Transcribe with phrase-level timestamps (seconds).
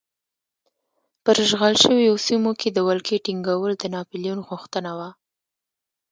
[1.23, 5.09] پر اشغال شویو سیمو د ولکې ټینګول د ناپلیون غوښتنه وه.